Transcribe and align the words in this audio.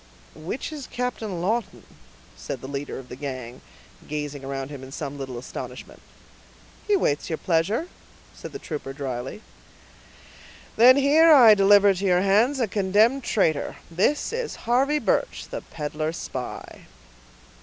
"Which 0.33 0.71
is 0.73 0.87
Captain 0.87 1.41
Lawton?" 1.43 1.83
said 2.35 2.61
the 2.61 2.67
leader 2.67 2.97
of 2.97 3.07
the 3.07 3.15
gang, 3.15 3.61
gazing 4.07 4.43
around 4.43 4.69
him 4.71 4.81
in 4.81 4.91
some 4.91 5.15
little 5.19 5.37
astonishment. 5.37 6.01
"He 6.87 6.95
waits 6.97 7.29
your 7.29 7.37
pleasure," 7.37 7.87
said 8.33 8.51
the 8.51 8.57
trooper 8.57 8.93
dryly. 8.93 9.43
"Then 10.75 10.97
here 10.97 11.31
I 11.31 11.53
deliver 11.53 11.93
to 11.93 12.03
your 12.05 12.21
hands 12.23 12.59
a 12.59 12.67
condemned 12.67 13.23
traitor. 13.23 13.75
This 13.91 14.33
is 14.33 14.55
Harvey 14.65 14.97
Birch, 14.97 15.45
the 15.51 15.61
peddler 15.61 16.11
spy." 16.13 16.87